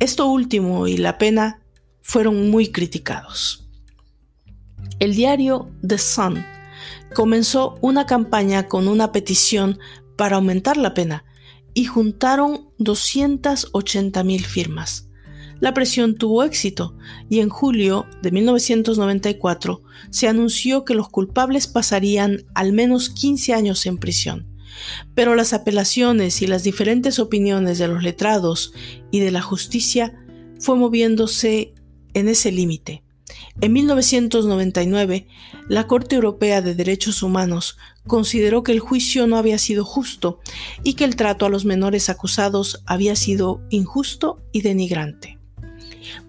[0.00, 1.60] Esto último y la pena
[2.02, 3.68] fueron muy criticados.
[4.98, 6.44] El diario The Sun
[7.14, 9.78] comenzó una campaña con una petición
[10.16, 11.24] para aumentar la pena
[11.78, 15.08] y juntaron 280.000 firmas.
[15.60, 16.96] La presión tuvo éxito
[17.30, 23.86] y en julio de 1994 se anunció que los culpables pasarían al menos 15 años
[23.86, 24.48] en prisión.
[25.14, 28.72] Pero las apelaciones y las diferentes opiniones de los letrados
[29.12, 30.18] y de la justicia
[30.58, 31.74] fue moviéndose
[32.12, 33.04] en ese límite.
[33.60, 35.26] En 1999,
[35.68, 40.40] la Corte Europea de Derechos Humanos consideró que el juicio no había sido justo
[40.82, 45.38] y que el trato a los menores acusados había sido injusto y denigrante.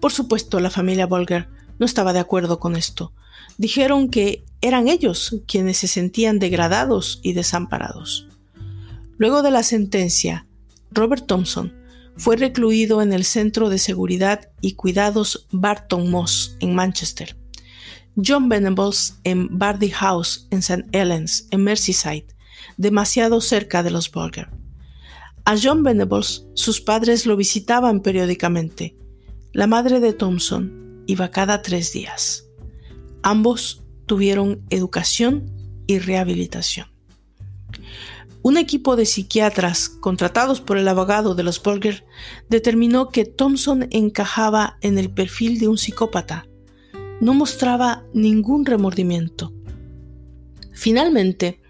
[0.00, 3.12] Por supuesto, la familia Bolger no estaba de acuerdo con esto.
[3.56, 8.26] Dijeron que eran ellos quienes se sentían degradados y desamparados.
[9.16, 10.46] Luego de la sentencia,
[10.90, 11.79] Robert Thompson
[12.20, 17.34] fue recluido en el Centro de Seguridad y Cuidados Barton Moss en Manchester.
[18.14, 20.84] John Venables en Bardy House en St.
[20.92, 22.26] Helens, en Merseyside,
[22.76, 24.50] demasiado cerca de los Bolger.
[25.46, 28.98] A John Venables sus padres lo visitaban periódicamente.
[29.54, 32.44] La madre de Thompson iba cada tres días.
[33.22, 35.50] Ambos tuvieron educación
[35.86, 36.88] y rehabilitación.
[38.42, 42.06] Un equipo de psiquiatras contratados por el abogado de los Bolger
[42.48, 46.46] determinó que Thompson encajaba en el perfil de un psicópata.
[47.20, 49.52] No mostraba ningún remordimiento.
[50.72, 51.60] Finalmente,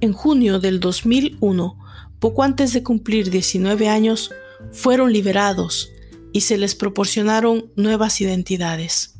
[0.00, 1.78] en junio del 2001,
[2.20, 4.30] poco antes de cumplir 19 años,
[4.70, 5.90] fueron liberados
[6.32, 9.14] y se les proporcionaron nuevas identidades.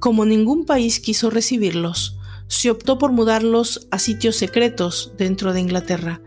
[0.00, 2.15] Como ningún país quiso recibirlos,
[2.48, 6.20] se optó por mudarlos a sitios secretos dentro de Inglaterra,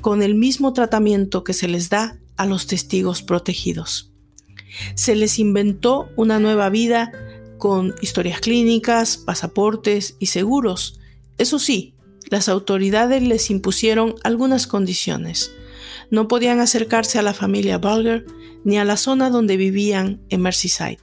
[0.00, 4.12] con el mismo tratamiento que se les da a los testigos protegidos.
[4.94, 7.12] Se les inventó una nueva vida
[7.58, 10.98] con historias clínicas, pasaportes y seguros.
[11.38, 11.94] Eso sí,
[12.30, 15.52] las autoridades les impusieron algunas condiciones.
[16.10, 18.24] No podían acercarse a la familia Bulger
[18.64, 21.00] ni a la zona donde vivían en Merseyside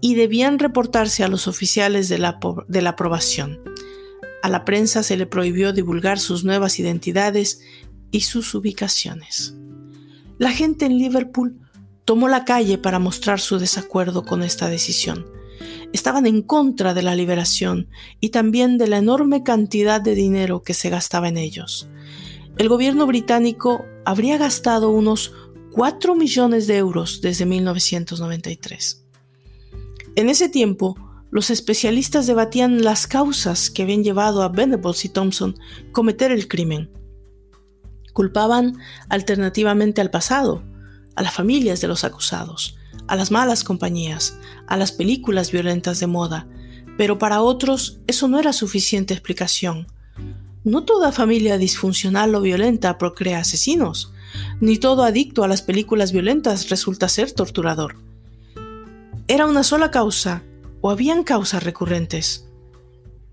[0.00, 3.60] y debían reportarse a los oficiales de la, de la aprobación.
[4.46, 7.62] A la prensa se le prohibió divulgar sus nuevas identidades
[8.12, 9.56] y sus ubicaciones.
[10.38, 11.58] La gente en Liverpool
[12.04, 15.26] tomó la calle para mostrar su desacuerdo con esta decisión.
[15.92, 17.88] Estaban en contra de la liberación
[18.20, 21.88] y también de la enorme cantidad de dinero que se gastaba en ellos.
[22.56, 25.32] El gobierno británico habría gastado unos
[25.72, 29.04] 4 millones de euros desde 1993.
[30.14, 30.96] En ese tiempo,
[31.30, 35.54] los especialistas debatían las causas que habían llevado a Venables y Thompson
[35.88, 36.90] a cometer el crimen.
[38.12, 40.62] Culpaban alternativamente al pasado,
[41.14, 42.76] a las familias de los acusados,
[43.08, 46.46] a las malas compañías, a las películas violentas de moda,
[46.96, 49.86] pero para otros eso no era suficiente explicación.
[50.64, 54.12] No toda familia disfuncional o violenta procrea asesinos,
[54.60, 57.96] ni todo adicto a las películas violentas resulta ser torturador.
[59.28, 60.42] Era una sola causa,
[60.80, 62.48] o habían causas recurrentes.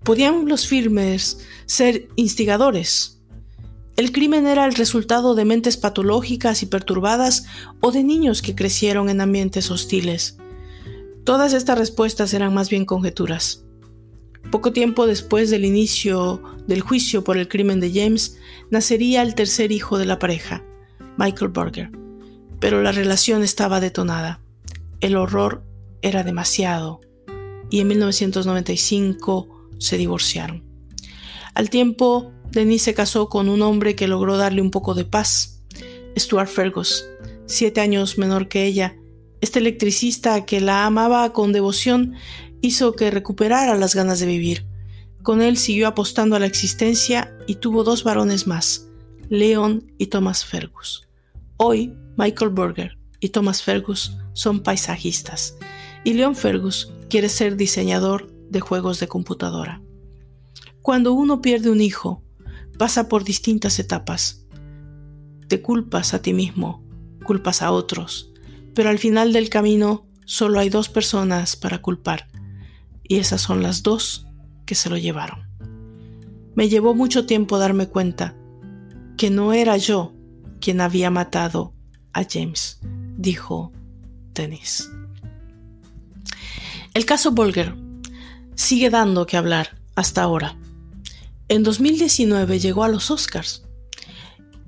[0.02, 3.22] ¿Podían los firmes ser instigadores?
[3.96, 7.46] ¿El crimen era el resultado de mentes patológicas y perturbadas
[7.80, 10.36] o de niños que crecieron en ambientes hostiles?
[11.24, 13.64] Todas estas respuestas eran más bien conjeturas.
[14.50, 18.36] Poco tiempo después del inicio del juicio por el crimen de James,
[18.70, 20.64] nacería el tercer hijo de la pareja,
[21.16, 21.90] Michael Burger.
[22.60, 24.40] Pero la relación estaba detonada.
[25.00, 25.64] El horror
[26.02, 27.00] era demasiado
[27.74, 29.48] y en 1995
[29.80, 30.62] se divorciaron.
[31.54, 35.64] Al tiempo, Denise se casó con un hombre que logró darle un poco de paz,
[36.16, 37.04] Stuart Fergus,
[37.46, 38.96] siete años menor que ella.
[39.40, 42.14] Este electricista que la amaba con devoción
[42.60, 44.68] hizo que recuperara las ganas de vivir.
[45.24, 48.86] Con él siguió apostando a la existencia y tuvo dos varones más,
[49.30, 51.08] Leon y Thomas Fergus.
[51.56, 55.56] Hoy, Michael Burger y Thomas Fergus son paisajistas
[56.04, 59.82] y Leon Fergus quiere ser diseñador de juegos de computadora.
[60.82, 62.22] Cuando uno pierde un hijo,
[62.78, 64.46] pasa por distintas etapas.
[65.48, 66.84] Te culpas a ti mismo,
[67.24, 68.32] culpas a otros,
[68.74, 72.28] pero al final del camino solo hay dos personas para culpar,
[73.02, 74.26] y esas son las dos
[74.66, 75.46] que se lo llevaron.
[76.54, 78.36] Me llevó mucho tiempo darme cuenta
[79.16, 80.14] que no era yo
[80.60, 81.74] quien había matado
[82.12, 82.80] a James,
[83.16, 83.72] dijo
[84.32, 84.88] Dennis.
[86.94, 87.74] El caso Bolger
[88.54, 90.56] sigue dando que hablar hasta ahora.
[91.48, 93.64] En 2019 llegó a los Oscars.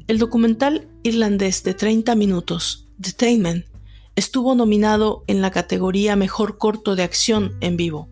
[0.08, 3.66] El documental irlandés de 30 minutos, Detainment,
[4.16, 8.08] estuvo nominado en la categoría Mejor Corto de Acción en Vivo.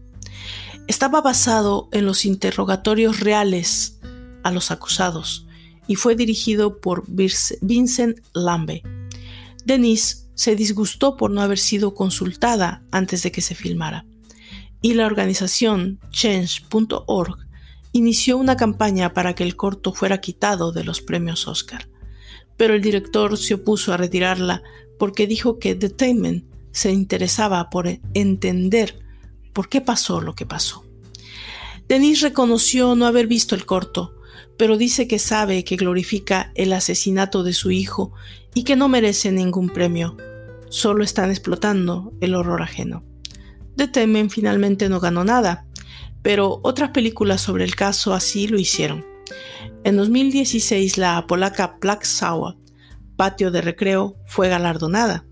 [0.87, 3.99] Estaba basado en los interrogatorios reales
[4.45, 5.49] a los acusados
[5.89, 8.83] y fue dirigido por Vincent Lambe.
[9.65, 14.05] Denise se disgustó por no haber sido consultada antes de que se filmara
[14.85, 17.39] y la organización change.org
[17.93, 21.89] inició una campaña para que el corto fuera quitado de los premios Oscar.
[22.59, 24.63] Pero el director se opuso a retirarla
[24.99, 28.99] porque dijo que Detainment se interesaba por entender
[29.55, 30.85] por qué pasó lo que pasó.
[31.89, 34.17] Denise reconoció no haber visto el corto,
[34.57, 38.13] pero dice que sabe que glorifica el asesinato de su hijo
[38.55, 40.17] y que no merece ningún premio.
[40.69, 43.05] Solo están explotando el horror ajeno.
[43.77, 45.67] The Temen finalmente no ganó nada,
[46.23, 49.05] pero otras películas sobre el caso así lo hicieron.
[49.85, 52.57] En 2016 la polaca Black Sour,
[53.17, 55.25] Patio de Recreo, fue galardonada.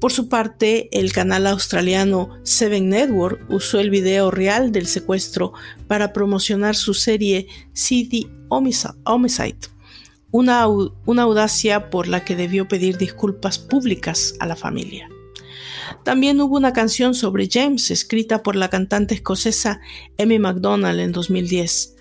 [0.00, 5.52] Por su parte, el canal australiano Seven Network usó el video real del secuestro
[5.86, 9.58] para promocionar su serie City Homicide,
[10.30, 15.08] una, una audacia por la que debió pedir disculpas públicas a la familia.
[16.04, 19.80] También hubo una canción sobre James escrita por la cantante escocesa
[20.16, 21.96] Emmy MacDonald en 2010.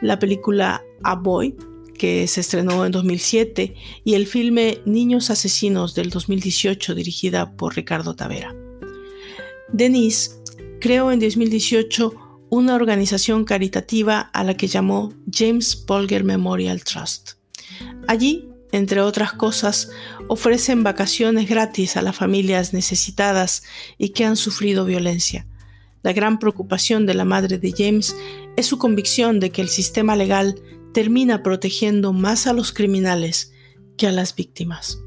[0.00, 1.56] La película A Boy,
[2.02, 8.16] que se estrenó en 2007, y el filme Niños Asesinos del 2018 dirigida por Ricardo
[8.16, 8.56] Tavera.
[9.72, 10.32] Denise
[10.80, 12.12] creó en 2018
[12.50, 17.34] una organización caritativa a la que llamó James Polger Memorial Trust.
[18.08, 19.90] Allí entre otras cosas,
[20.26, 23.62] ofrecen vacaciones gratis a las familias necesitadas
[23.96, 25.46] y que han sufrido violencia.
[26.02, 28.16] La gran preocupación de la madre de James
[28.56, 30.56] es su convicción de que el sistema legal
[30.92, 33.52] termina protegiendo más a los criminales
[33.96, 34.98] que a las víctimas.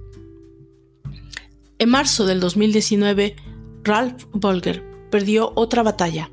[1.78, 3.36] En marzo del 2019,
[3.84, 6.32] Ralph Bolger perdió otra batalla.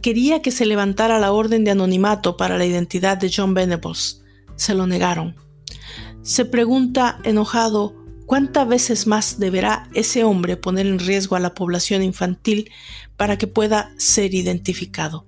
[0.00, 4.22] Quería que se levantara la orden de anonimato para la identidad de John Venables.
[4.56, 5.36] Se lo negaron.
[6.22, 7.94] Se pregunta enojado
[8.26, 12.70] cuántas veces más deberá ese hombre poner en riesgo a la población infantil
[13.16, 15.26] para que pueda ser identificado.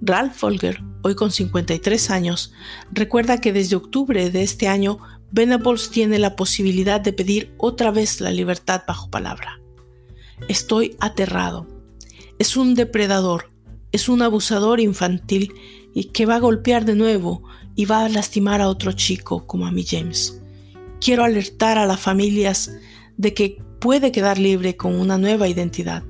[0.00, 2.52] Ralph Folger, hoy con 53 años,
[2.92, 4.98] recuerda que desde octubre de este año
[5.32, 9.60] Venables tiene la posibilidad de pedir otra vez la libertad bajo palabra.
[10.48, 11.66] Estoy aterrado.
[12.38, 13.50] Es un depredador,
[13.92, 15.54] es un abusador infantil
[15.94, 17.42] y que va a golpear de nuevo
[17.76, 20.40] y va a lastimar a otro chico como a mi James.
[21.00, 22.72] Quiero alertar a las familias
[23.16, 26.02] de que puede quedar libre con una nueva identidad.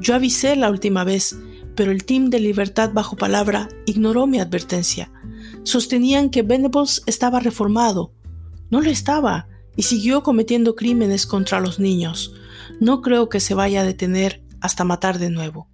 [0.00, 1.36] Yo avisé la última vez,
[1.76, 5.10] pero el team de Libertad bajo palabra ignoró mi advertencia.
[5.62, 8.12] Sostenían que Venables estaba reformado.
[8.70, 12.34] No lo estaba y siguió cometiendo crímenes contra los niños.
[12.80, 15.68] No creo que se vaya a detener hasta matar de nuevo.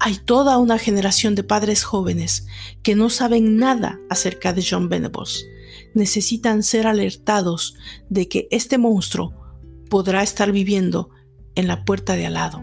[0.00, 2.46] Hay toda una generación de padres jóvenes
[2.82, 5.44] que no saben nada acerca de John Venables.
[5.94, 7.74] Necesitan ser alertados
[8.08, 9.34] de que este monstruo
[9.90, 11.10] podrá estar viviendo
[11.54, 12.62] en la puerta de al lado.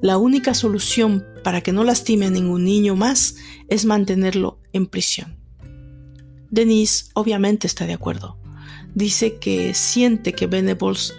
[0.00, 3.36] La única solución para que no lastime a ningún niño más
[3.68, 5.36] es mantenerlo en prisión.
[6.50, 8.38] Denise obviamente está de acuerdo.
[8.94, 11.14] Dice que siente que Venables,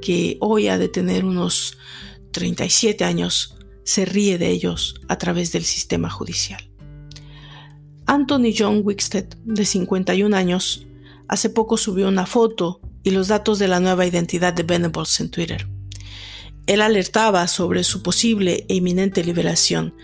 [0.00, 1.78] que hoy ha de tener unos
[2.32, 6.68] 37 años, se ríe de ellos a través del sistema judicial.
[8.06, 10.86] Anthony John Wickstead, de 51 años,
[11.28, 15.30] hace poco subió una foto y los datos de la nueva identidad de Venables en
[15.30, 15.68] Twitter.
[16.66, 19.94] Él alertaba sobre su posible e inminente liberación,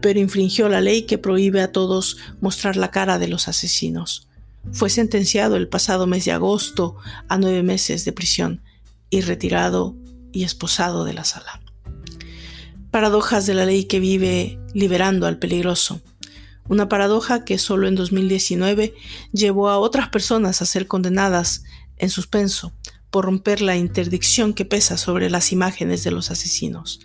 [0.00, 4.28] pero infringió la ley que prohíbe a todos mostrar la cara de los asesinos.
[4.72, 6.96] Fue sentenciado el pasado mes de agosto
[7.28, 8.62] a nueve meses de prisión
[9.10, 9.94] y retirado
[10.32, 11.60] y esposado de la sala
[12.96, 16.00] paradojas de la ley que vive liberando al peligroso.
[16.66, 18.94] Una paradoja que solo en 2019
[19.34, 21.64] llevó a otras personas a ser condenadas
[21.98, 22.72] en suspenso
[23.16, 27.00] por romper la interdicción que pesa sobre las imágenes de los asesinos.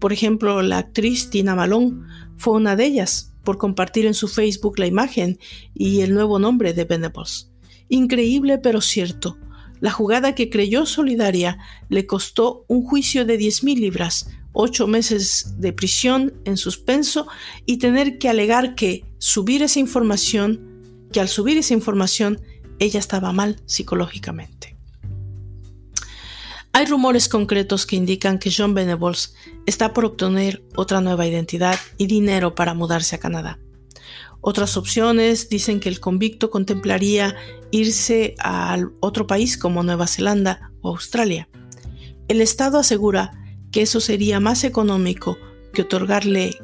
[0.00, 2.04] Por ejemplo, la actriz Tina Malone
[2.36, 5.38] fue una de ellas por compartir en su Facebook la imagen
[5.72, 7.52] y el nuevo nombre de Venables.
[7.88, 9.38] Increíble pero cierto.
[9.78, 15.72] La jugada que creyó solidaria le costó un juicio de 10.000 libras, ocho meses de
[15.72, 17.28] prisión en suspenso
[17.64, 22.40] y tener que alegar que subir esa información, que al subir esa información
[22.80, 24.73] ella estaba mal psicológicamente.
[26.76, 32.08] Hay rumores concretos que indican que John Venables está por obtener otra nueva identidad y
[32.08, 33.60] dinero para mudarse a Canadá.
[34.40, 37.36] Otras opciones dicen que el convicto contemplaría
[37.70, 41.48] irse a otro país como Nueva Zelanda o Australia.
[42.26, 43.30] El Estado asegura
[43.70, 45.38] que eso sería más económico
[45.72, 46.58] que otorgarle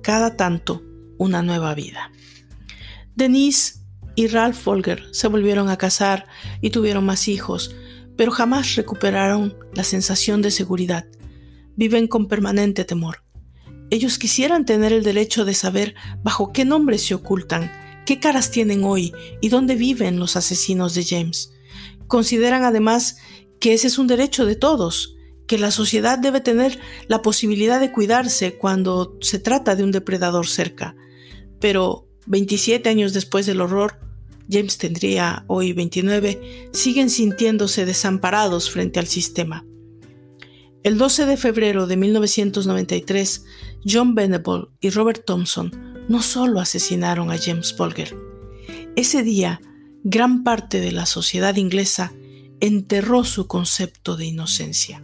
[0.00, 0.80] cada tanto
[1.18, 2.12] una nueva vida.
[3.16, 3.80] Denise
[4.14, 6.26] y Ralph Folger se volvieron a casar
[6.60, 7.74] y tuvieron más hijos,
[8.16, 11.06] pero jamás recuperaron la sensación de seguridad.
[11.76, 13.22] Viven con permanente temor.
[13.90, 17.70] Ellos quisieran tener el derecho de saber bajo qué nombre se ocultan,
[18.06, 21.52] qué caras tienen hoy y dónde viven los asesinos de James.
[22.06, 23.16] Consideran además
[23.60, 27.92] que ese es un derecho de todos, que la sociedad debe tener la posibilidad de
[27.92, 30.96] cuidarse cuando se trata de un depredador cerca.
[31.60, 33.98] Pero 27 años después del horror,
[34.50, 39.64] James tendría hoy 29, siguen sintiéndose desamparados frente al sistema.
[40.82, 43.44] El 12 de febrero de 1993,
[43.86, 45.72] John Venable y Robert Thompson
[46.08, 48.14] no solo asesinaron a James Bolger.
[48.94, 49.60] Ese día,
[50.02, 52.12] gran parte de la sociedad inglesa
[52.60, 55.02] enterró su concepto de inocencia.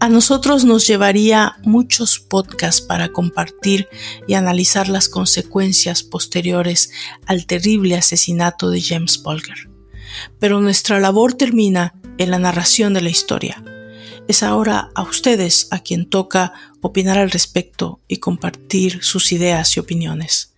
[0.00, 3.88] A nosotros nos llevaría muchos podcasts para compartir
[4.28, 6.92] y analizar las consecuencias posteriores
[7.26, 9.68] al terrible asesinato de James Polger.
[10.38, 13.64] Pero nuestra labor termina en la narración de la historia.
[14.28, 19.80] Es ahora a ustedes a quien toca opinar al respecto y compartir sus ideas y
[19.80, 20.54] opiniones.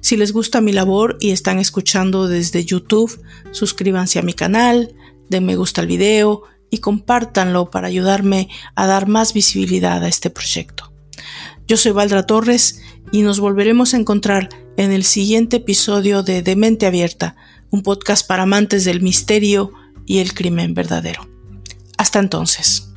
[0.00, 4.94] si les gusta mi labor y están escuchando desde YouTube, suscríbanse a mi canal,
[5.28, 10.30] den me gusta al video y compártanlo para ayudarme a dar más visibilidad a este
[10.30, 10.92] proyecto.
[11.66, 12.80] Yo soy Valdra Torres
[13.12, 17.36] y nos volveremos a encontrar en el siguiente episodio de Demente Abierta,
[17.70, 19.72] un podcast para amantes del misterio
[20.06, 21.28] y el crimen verdadero.
[21.96, 22.89] Hasta entonces.